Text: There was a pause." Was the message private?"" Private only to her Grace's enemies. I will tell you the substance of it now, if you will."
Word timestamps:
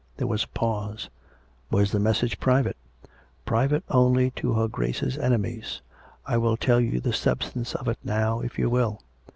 There 0.17 0.25
was 0.25 0.45
a 0.45 0.47
pause." 0.47 1.11
Was 1.69 1.91
the 1.91 1.99
message 1.99 2.39
private?"" 2.39 2.75
Private 3.45 3.83
only 3.87 4.31
to 4.31 4.53
her 4.53 4.67
Grace's 4.67 5.15
enemies. 5.15 5.83
I 6.25 6.37
will 6.37 6.57
tell 6.57 6.81
you 6.81 6.99
the 6.99 7.13
substance 7.13 7.75
of 7.75 7.87
it 7.87 7.99
now, 8.03 8.39
if 8.39 8.57
you 8.57 8.67
will." 8.67 9.03